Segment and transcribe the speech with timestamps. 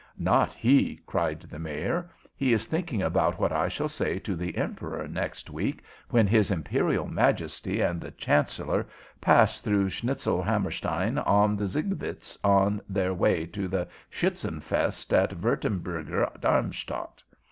[0.17, 2.09] "Not he!" cried the Mayor.
[2.35, 6.49] "He is thinking about what I shall say to the Emperor next week when his
[6.49, 8.87] Imperial Majesty and the Chancellor
[9.21, 17.21] pass through Schnitzelhammerstein on the Zugvitz on their way to the Schutzenfest at Würtemburger Darmstadt.